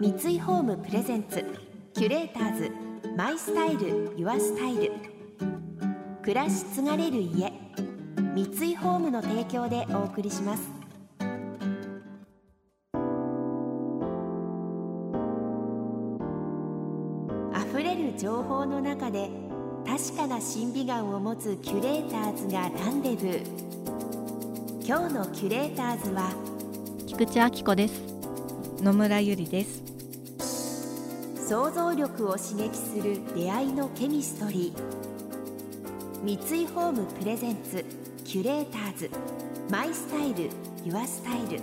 [0.00, 1.44] 三井ホームプレゼンツ
[1.92, 2.70] キュレーターズ
[3.16, 4.92] マイスタイルユアスタイル。
[6.22, 7.52] 暮らし継がれる家
[8.32, 10.70] 三井ホームの提供でお送りします。
[17.72, 19.28] 溢れる情報の中で
[19.84, 24.86] 確かな審美眼を持つキュレーターズがランデブー。
[24.86, 26.30] 今日のキュレーターズは
[27.08, 28.00] 菊池亜希子です。
[28.80, 29.87] 野村ゆりです。
[31.48, 36.22] 想像力を刺激する出会いのケミストリー。
[36.22, 37.86] 三井ホームプレゼンツ
[38.22, 39.10] キュレーターズ。
[39.70, 40.50] マイスタイル
[40.84, 41.62] ユアスタイル。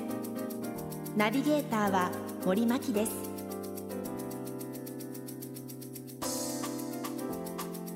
[1.16, 2.10] ナビゲーターは
[2.48, 3.12] 森牧です。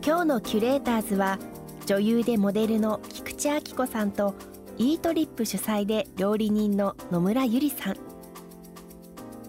[0.05, 1.39] 今日のキュレーターズは
[1.87, 4.35] 女優でモデルの菊池亜希子さんと
[4.77, 7.97] イートリップ主催で料理人の野村ゆりさん。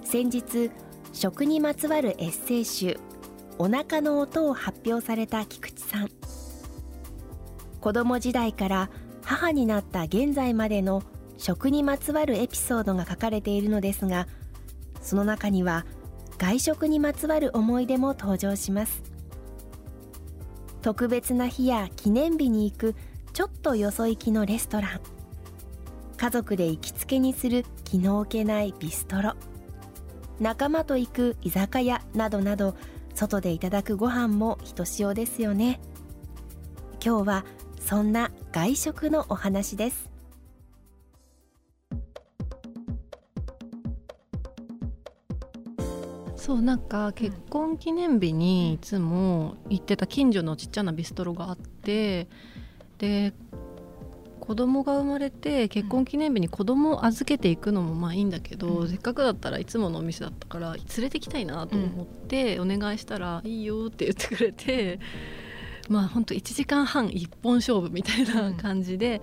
[0.05, 0.71] 先日
[1.13, 2.99] 食にまつわるエッセイ集
[3.59, 6.11] お腹の音を発表された菊池さん。
[7.81, 8.91] 子供時代から
[9.23, 11.03] 母になった現在までの
[11.37, 14.29] 食にまつわるエピソードが書かれているのですが
[15.01, 15.87] その中には
[16.37, 19.03] 外食にまつわる思い出も登場します。
[20.83, 22.95] 特別な日や記念日に行く
[23.33, 25.01] ちょっとよそ行きのレストラン。
[26.17, 29.35] 家族で行きつけにする気の置けないビストロ。
[30.41, 32.75] 仲間と行く居酒屋などなど
[33.15, 35.81] 外でいただくご飯もひとしおですよね。
[37.05, 37.45] 今日は
[37.79, 40.11] そんな外食のお話です。
[46.37, 52.29] そうなんか結婚記念日にいつも行ってた近所のちっちゃなビストロがあって
[52.99, 53.35] で
[54.51, 64.99] 子供が生まれて結婚記念日に子供を預けていくのもまあいいんだけど、うん、せっかくだったらいつものお店だったから連れてきたいなと思ってお願いしたら「いいよ」って言ってくれて
[65.89, 69.23] まあほんと1時間半一本勝負みたいな感じで、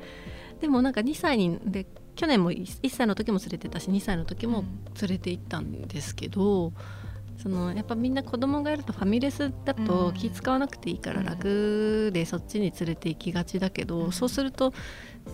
[0.53, 1.85] うん、でもなんか2歳にで
[2.16, 4.63] 去年も1歳の時も連れてたし2歳の時も
[5.02, 6.72] 連れて行ったんですけど。
[7.38, 14.74] そのやっぱみんな子供がいるとファミレスだと気使わなくていいから楽でそっちに連れて行きがちだけど、そうすると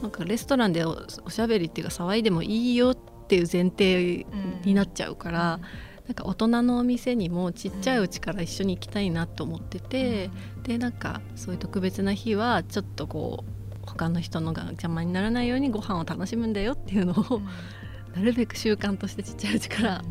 [0.01, 2.97] なんかレストランでおしゃべりっていうか騒いでもいいよっ
[3.27, 4.25] ていう前提
[4.65, 5.59] になっちゃうから、
[6.07, 10.29] なんか大人のお店にもちっちゃいうちから一緒に行きたいなと思ってて、
[10.63, 13.53] でなんかそういう特別な日はちょっとこう
[13.85, 17.41] 他の人のが邪魔にならないようにご飯を楽しむんだよっていうのを、
[18.13, 20.03] なるべく習慣としてちっちゃいうちから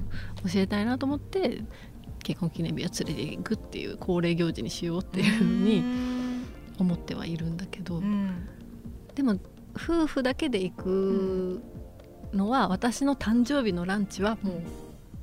[0.44, 1.62] 教えたいなと思って
[2.22, 5.82] 結婚記念日は連れていくっていう恒例行事にしようっていうふうに
[6.78, 8.00] 思ってはいるんだけど、
[9.14, 9.38] でも
[9.74, 11.62] 夫婦だけで行く
[12.32, 14.62] のは、私の誕生日のランチはもう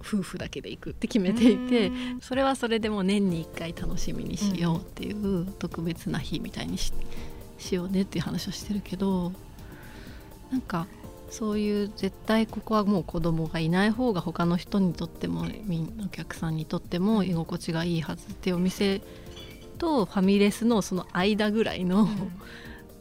[0.01, 1.91] 夫婦だけで行くって決めていて
[2.21, 6.93] それはそれでも年に1回楽しみにしようっていう特別な日みたいにし
[7.57, 9.33] しようねっていう話をしてるけど
[10.51, 10.87] なんか
[11.31, 15.45] そういう絶対ここはもう子供がいない方が他の人にとっても
[16.03, 19.01] お客さんにとっても居心地がいいはずっていうお店
[19.77, 22.31] とファミレスのその間ぐらいの、うん、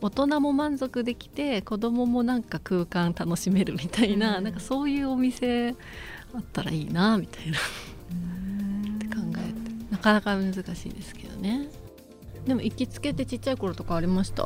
[0.00, 5.75] 大人も満足できて子供もなんか空間楽しめるみたいなうん、なんかそういうお店
[6.34, 7.59] あったらいいなみたいな。
[7.59, 9.69] って考えて。
[9.91, 10.59] なかなか難し
[10.89, 11.69] いですけどね。
[12.47, 14.45] でも行きつけてちっちゃい頃とかありました？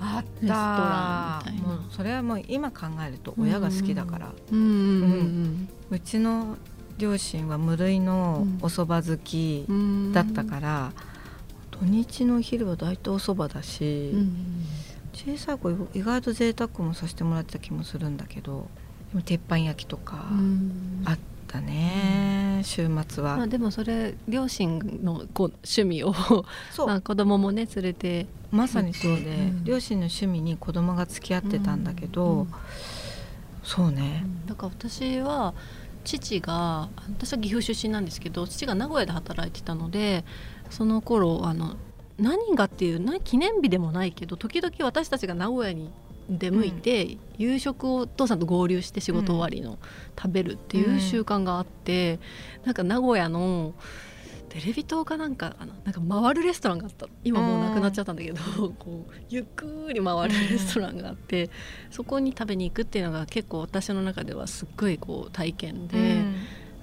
[0.00, 1.50] あった。
[1.62, 4.32] もうそれはもう今考えると親が好きだから、
[5.90, 6.56] うちの
[6.98, 9.66] 両親は無類のお蕎麦好き
[10.12, 10.92] だったから、
[11.70, 14.12] 土日のお昼は大体お蕎麦だし、
[15.14, 18.68] 小さい子意外と贅沢もさせてもらってた気もするんだけど
[19.10, 20.26] でも鉄板焼きとか
[21.04, 26.12] あったね、週末は、まあ、でもそれ両親のこう趣味を
[26.86, 32.46] まあ子供もね連れてまさにそうで、うん、両親の趣味に子供が付き合ってたんだけど、
[33.62, 35.54] そうね、だから私は
[36.04, 36.88] 父が
[37.18, 40.24] 私は岐阜出身なんですけど父が名古屋で働いてたので
[40.70, 41.76] その頃あの
[42.18, 45.90] 何がっていう記念日でもないけど時々私たちが名古屋に
[46.28, 49.78] 出向いて、うん、夕食をお父さんと合流して仕事終わりの
[50.16, 52.18] 食べるっていう習慣があって、
[52.60, 53.74] うん、なんか名古屋の
[54.48, 55.74] テレビ塔かなんかかな？
[55.84, 58.40] なんか回るレストランがあった今もうなくなっちゃったんだけど、
[58.78, 61.50] こうゆっくり回るレストランがあって、
[61.90, 65.98] そこに食べに行くっていうのが結構私の中ではすっごいこう体験で。
[65.98, 66.34] うん。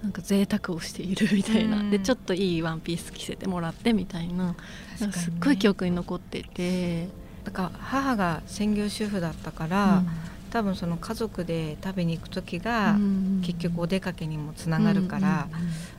[0.03, 4.55] なんか贅沢をしているみたいな、うん、でちょっといいワンピース着せてもらってみたいな。
[4.99, 7.07] なすっごい記憶に残ってて
[7.45, 10.07] だから母が専業主婦だったから、うん、
[10.49, 12.97] 多分その家族で食べに行く時が
[13.41, 15.47] 結局お出かけにもつながるから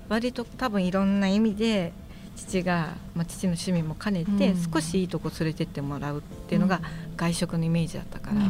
[0.08, 1.92] 割と多分いろんな意味で
[2.34, 6.80] 父が、まあ、父の趣味も兼ねて少しいいとこ連れてってもらうっていうのが
[7.16, 8.42] 外食のイメージだったから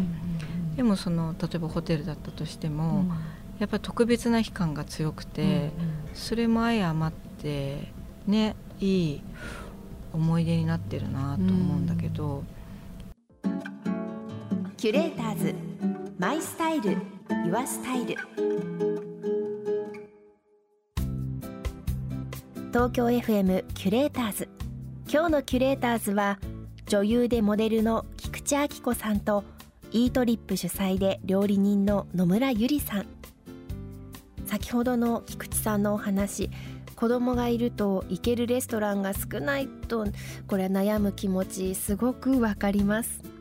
[0.75, 3.05] でもその例えばホテルだったとしても
[3.59, 5.71] やっぱり特別な期間が強くて
[6.15, 7.93] それも相余って
[8.27, 9.23] ねいい
[10.13, 12.45] 思い出になってるなと思うんだけど。
[14.77, 15.55] キュレーターズ。
[16.19, 16.99] マイスタイル。
[17.47, 18.15] ユアスタイル。
[22.69, 24.49] 東京 FM キュレーターズ。
[25.11, 26.39] 今日のキュレーターズは
[26.89, 29.45] 女優でモデルの菊池亜希子さんと
[29.93, 33.07] イートリップ主催で料理人の野村ゆりさん。
[34.45, 36.51] 先ほどの菊池さんのお話。
[36.97, 40.07] 子供がいると行けるレストランが少ないと
[40.47, 43.36] これ悩む気持ちすごくわかります。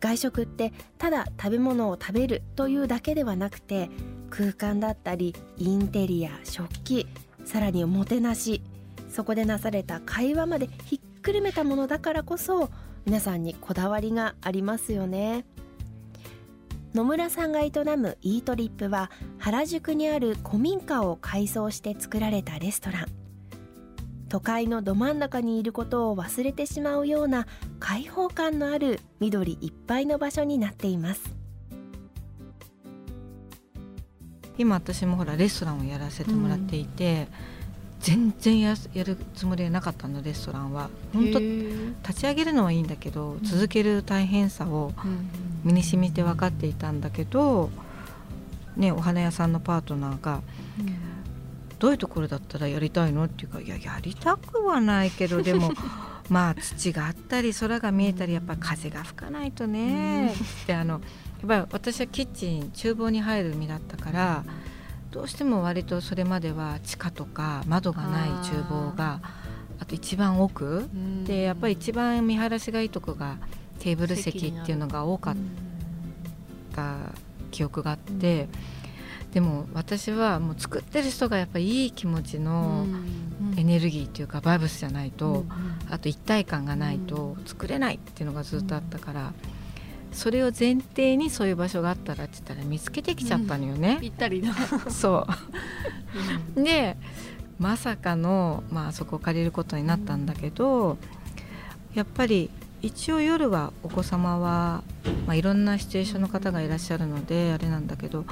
[0.00, 3.90] 外食ってただ食べ物を食べるというだけではなくて
[4.30, 7.06] 空間だったりインテリア食器
[7.44, 8.62] さらにおもてなし
[9.08, 12.70] そこでなされた会話までひっくるめたものだからこそ
[13.04, 15.44] 皆さんにこだわりがありますよね。
[16.94, 23.19] 野村さんが営むイートリップは原宿にある古民家を改装して作られたレストラン。
[24.30, 27.48] 都会のど真ん中にいることを忘れてしまうような
[27.80, 31.34] 開放感のある緑いっぱいの場所になっています。
[34.56, 37.26] 今私もほらレストランをやらせてもらっていて、
[37.98, 40.90] うん、全然ややるつもりはなかったのレストランは。
[41.12, 44.92] 本当立ち上げるのはいいんだけど、続ける大変さを
[45.64, 47.68] 身に染みて分かっていたんだけど、
[48.76, 50.40] ね、お花屋さんのパートナーが、
[50.78, 51.19] うん
[51.80, 53.24] どういうところだったらやりたいの？
[53.24, 55.72] っていうかいややりたくはないけど でも
[56.28, 60.36] まあ土があったり空が見えたりやっぱ風が吹かないとね、っ
[60.66, 61.00] てあのやっ
[61.48, 64.44] ぱり私はキッチン厨房に入る身だったから
[65.10, 69.20] どうしても割とそれまでは地下とか窓がない厨房が
[69.80, 70.86] あと一番奥。
[71.24, 73.38] でやっぱり一番見晴らしがいいとこが
[73.78, 75.36] テーブル席っていうのが多かっ
[76.76, 76.96] た
[77.50, 78.48] 記憶があって。
[79.32, 82.86] でも私はもう作ってる人がやっぱりいい気持ちの
[83.56, 85.44] エネルギーっていうかバイブスじゃないと、
[85.88, 89.32] あと一体感がないと作れないっていうのがずっとあったから。
[90.12, 93.98] それを前提にそういう場所があったらって言ったら見つけてきちゃったのよね。
[94.00, 94.52] ぴったりだ。
[94.90, 95.24] そ
[96.56, 96.96] う、で
[97.60, 100.98] まさかの、まあそこを借りることになったんだけど、
[101.94, 102.50] やっぱり
[102.82, 104.82] 一応夜はお子様は、
[105.26, 108.24] まあ、いろんなシチュエーションの方がいらっしゃるのであれなんだけど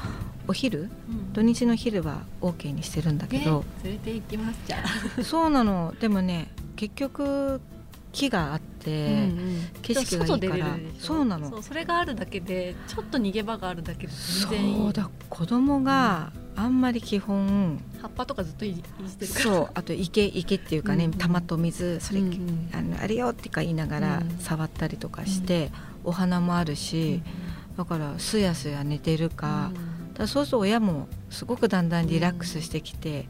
[0.46, 4.78] お昼、うん、土日の昼は OK にしてるんだけど、連れて行きますじゃ
[5.22, 5.94] そうなの。
[6.00, 7.60] でもね結局
[8.12, 10.66] 木があって、うんうん、景色がいいから。
[10.98, 11.62] そうなの。
[11.62, 14.76] それがあるだけでちょっと逃げ場があるだけで全然いい。
[14.82, 15.10] そうだ。
[15.28, 21.12] 子供があんまり基本葉っぱとかずっといじってるそうあと池池っていうかね、うん。
[21.12, 22.32] うん、玉と水それ、うん。
[22.32, 25.70] うん、あのあれよってか言いながら触ったりとかして、
[26.04, 27.22] うん、お花もあるし、
[27.70, 29.70] うん、だからすやすや寝てるか,、
[30.14, 33.28] だそうすると親もすごくだんだんリラックスしてきて。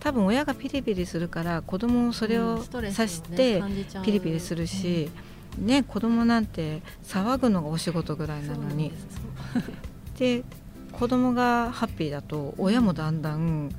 [0.00, 3.62] 多分親がピリピリするから子供もそれを察して
[4.02, 5.10] ピリピリするし、
[5.58, 8.92] ね子供なんて騒ぐのがお仕事ぐらいなのに。
[10.18, 10.42] で
[10.92, 13.70] 子供がハッピーだと親もだんだん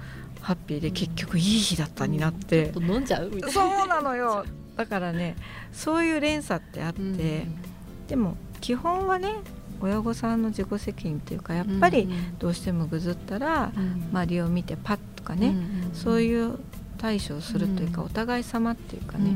[0.41, 3.49] ハッピーで結局いい日だったになって、うん、飲んじゃうみたいな。
[3.49, 4.45] そうなのよ。
[4.75, 5.35] だからね
[5.71, 7.17] そういう連鎖ってあって、うん、
[8.07, 9.35] でも基本はね
[9.81, 12.07] 親御さんの自己責任っていうかやっぱり
[12.39, 13.71] どうしてもぐずったら、
[14.11, 15.55] 周りを見てパッとかね、
[15.93, 16.59] そういう
[16.99, 19.35] 対処をするというか、お互い様っていうかね、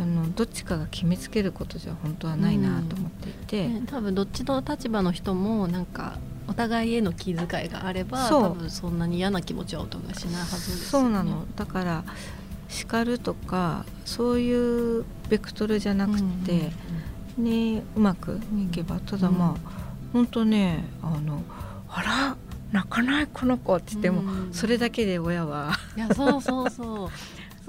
[0.00, 3.74] あのどっちかが決めつけることじゃ本当はないなと思っていて、うん。
[3.74, 6.16] ね、多分どっちの立場の人もなんか
[6.48, 11.46] お互いへの気遣いがあれば多分そんなに嫌な気持ちは音がしないはずです、ね、そうなの。
[11.56, 12.04] だから
[12.68, 16.72] 叱るとかそういうベクトルじゃなくて、
[17.38, 18.40] うんうん、ね、うまく
[18.70, 19.70] いけば、ただまあ、
[20.12, 21.42] 本当ねあの
[21.88, 22.36] あら
[22.72, 25.72] 泣かないこの子って言っても、それだけで親は。
[25.96, 27.08] いやそうそうそう。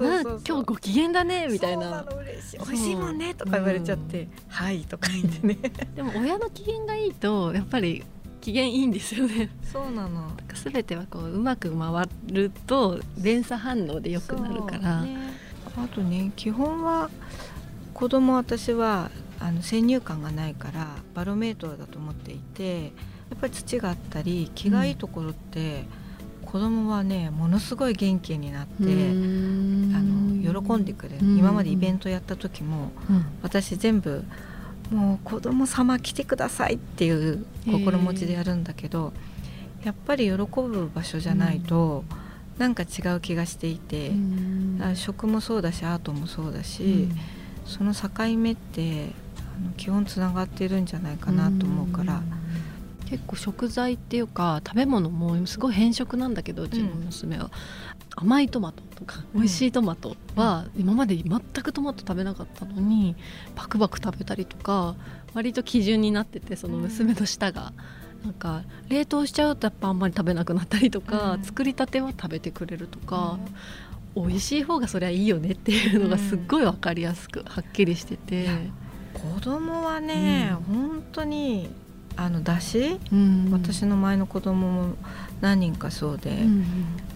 [0.00, 2.06] 今日ご機嫌だねみたいな。
[2.66, 5.58] 美味しいもんねとか言われちゃって、はいとか言ってね。
[5.94, 8.04] でも親の機嫌がいいとやっぱり
[8.40, 9.50] 機嫌いいんですよね。
[9.62, 10.30] そうなの。
[10.54, 15.16] すべてはこううまく回ると連鎖反応でよくなるから、ね、
[15.76, 17.10] あとね基本は
[17.94, 22.88] 子供私はあの先入観がないからバロメートルだと思っていてや
[23.36, 25.84] っぱり土があったり気がいいところって、
[26.42, 31.18] うん、子供はねものすごい元気になってあの喜んでくれる。
[31.20, 34.24] 今までイベントやった時も、うん、私全部
[34.90, 39.12] もう子供様来てくださいっていう心持ちでやるんだけど、
[39.84, 42.04] やっぱり喜ぶ場所じゃないと、
[42.56, 44.12] うなんか違う気がしていて、
[44.94, 47.08] 食もそうだしアートもそうだし、
[47.64, 49.06] その境目って
[49.38, 52.22] あの基本つながっているんじゃないかなと思うから。
[53.10, 57.50] 結構食材っていうか食べ物もすごい変色なんだけどうちの娘は、うん、
[58.28, 63.16] 甘いトマトとか美味しいトマトは今まで全くトマト食べなかったのに
[63.56, 64.94] バクバク食べたりとか
[65.34, 67.72] 割と基準になっててその娘の舌が。
[68.22, 73.38] なんか冷凍しちゃうとやっぱあんまり食べなくなったりとか、うん、作りたては食べてくれるとか、
[74.14, 78.46] うん、美味しい方がそりゃいいよねっていうのがすっごい分かりやすくはっきりしてて。
[79.14, 81.70] 子供はね、うん、本当に
[82.20, 84.94] あのだし、うん、私の前の子供も
[85.40, 86.64] 何人かそうで、うん、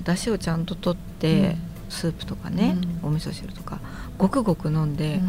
[0.03, 3.81] だしをちゃんと取って、うん、スープとかね、お味噌汁とか
[4.17, 5.21] ごくごく飲んで、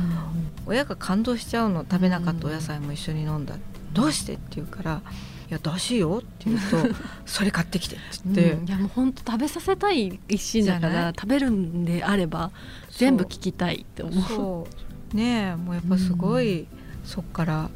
[0.66, 3.56] 親が感動しちゃうの食べなかったお野菜も一緒に飲んだ、
[3.92, 5.02] どうしてって言うから
[5.52, 6.96] 「いやだしよ」って言うと
[7.28, 12.52] 「それ買ってきて」って言って、いやもう本当食べさせたい一心だから食べるんであれば
[12.92, 14.68] 全部聞きたいって思
[15.12, 15.16] う。
[15.16, 16.66] ねえもうやっぱすごい、
[17.06, 17.70] そっから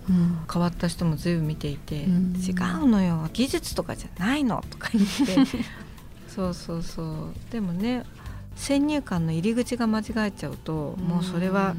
[0.52, 2.52] 変わった人も随分見ていて「うん、違
[2.84, 5.64] うのよ技術とかじゃないの」とか言って。
[6.28, 7.52] そうそうそう。
[7.52, 8.04] でもね
[8.56, 11.76] 先入観の入り口が間違えちゃうと、うん、もうそれは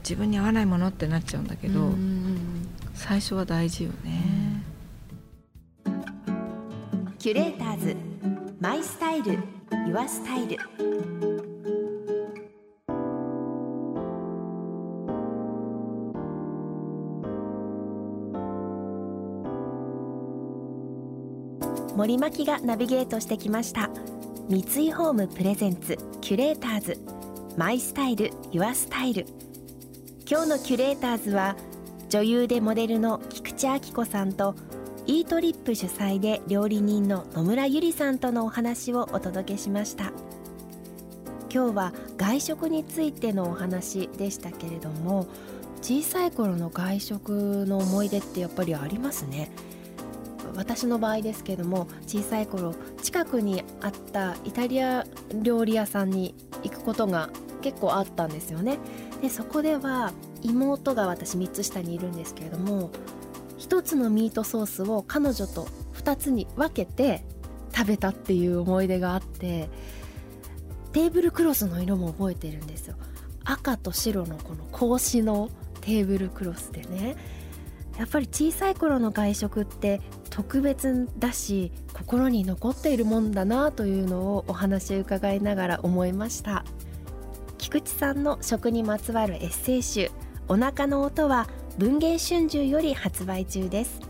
[0.00, 4.62] 自分に合わないものってなっちゃうんだけど、うん、最初は大事よね。
[7.18, 7.96] キュレーターズ
[8.60, 9.38] マイスタイル
[9.86, 11.27] ユアスタイル
[21.98, 23.90] 森牧がナビゲートしてきました。
[24.48, 26.96] 三井ホームプレゼンツキュレーターズ。
[27.56, 29.26] マイスタイルユアスタイル。
[30.30, 31.56] 今日のキュレーターズは
[32.08, 34.54] 女優でモデルの菊池亜希子さんと
[35.08, 40.12] イートリップ主催で料理人の野村ゆりさんとのお話をお届けしました。
[41.52, 45.26] 今日は外食についてのお話でしたけれども
[45.82, 49.50] 小さい頃の外食の思い出ってやっぱりありますね。
[50.54, 57.30] 私の場合ですけども小さい頃近くにあったイタリア料理屋さんに行くことが
[57.62, 58.78] 結構あったんですよね。
[59.20, 60.12] でそこでは
[60.42, 62.90] 妹が私3つ下にいるんですけれども
[63.58, 67.24] 1つのミートソースを彼女と2つに分けて
[67.74, 69.68] 食べたっていう思い出があって
[70.92, 72.96] テーブルクロスの色も覚えてるんですよ。
[73.44, 75.48] 赤と白のこの格子の
[75.80, 77.16] テーブルクロスでね。
[77.98, 80.00] やっぱり小さい頃の外食って
[80.38, 86.64] 特別だし心に残っているもんだなというのをお話を伺いながら思いました。
[87.58, 90.12] 菊池さんの食にまつわるエッセイ集
[90.46, 94.00] 「お腹の音」は文藝春秋より発売中です。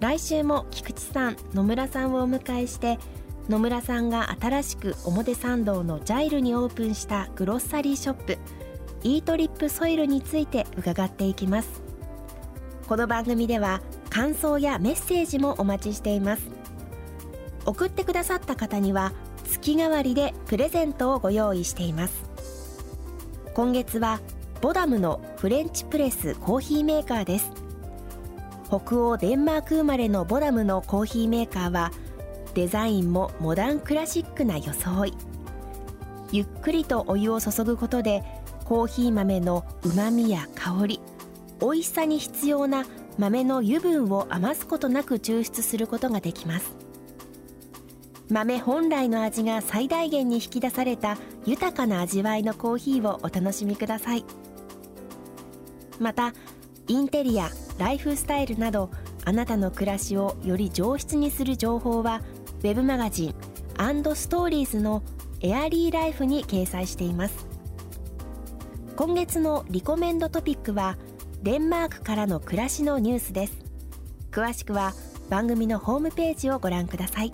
[0.00, 2.98] 来週も菊池さん野村さんをお迎えして
[3.48, 8.36] 野村さんが新しく表参道のジャイルにオープンしたグロッサリーショップ
[9.04, 11.84] イートリップソイルについて伺っていきます。
[12.88, 13.80] この番組では
[14.14, 16.48] 感想やメッセージもお待ちしています。
[17.66, 19.12] 送ってくださった方には
[19.44, 22.22] 月替わりでプレゼントをご用意しています。
[23.54, 24.20] 今月は
[24.60, 27.50] ボダムのフレンチプレスコーヒーメーカーです。
[28.68, 31.90] 北欧デンマーク生まれのボダムのコーヒーメーカーは
[32.54, 35.12] デザインもモダンクラシックな装い。
[36.30, 38.22] ゆっくりとお湯を注ぐことで
[38.64, 41.00] コーヒー豆のうまみや香り
[41.60, 42.84] 美味しさに必要な
[43.16, 46.74] 豆の油分を余すことなく抽出することができます。
[48.28, 54.24] 豆本来の味が最大限に引き出された豊かな味わいのコーヒーをお楽しみください。
[56.00, 56.32] また
[56.88, 58.90] インテリアライフスタイルなど
[59.24, 62.20] あなたの暮らしをより上質にする情報は
[62.62, 63.34] web マガジン
[64.14, 65.02] ストーリーズの
[65.40, 67.46] エアリーライフに掲載しています。
[68.96, 70.96] 今月のリコメンドトピックは
[71.44, 73.58] 「デンマークからの暮らしのニュースです。
[74.30, 74.94] 詳しくは
[75.28, 77.32] 番組のホームページをご覧ください。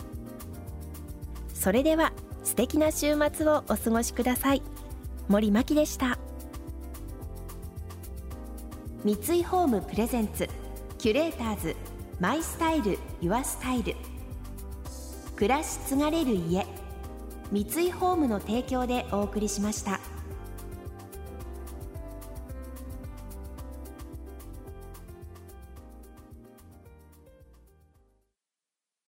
[1.54, 2.12] それでは
[2.42, 4.62] 素敵な週末をお過ごしください。
[5.28, 6.18] 森牧でした。
[9.04, 10.48] 三井ホームプレゼンツ
[10.98, 11.76] キュレーターズ
[12.18, 13.94] マイスタイルユアスタイル。
[15.36, 16.66] 暮らし継がれる家
[17.52, 20.00] 三井ホームの提供でお送りしました。